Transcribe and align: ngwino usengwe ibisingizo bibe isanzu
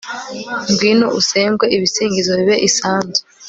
ngwino 0.71 1.07
usengwe 1.19 1.65
ibisingizo 1.75 2.31
bibe 2.39 2.55
isanzu 2.67 3.21